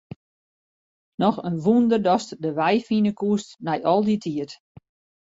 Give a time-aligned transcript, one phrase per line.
[1.21, 4.51] Noch in wûnder datst de wei fine koest nei al dy tiid.